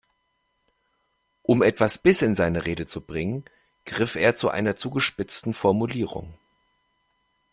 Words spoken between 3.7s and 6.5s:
griff er zu einer zugespitzten Formulierung.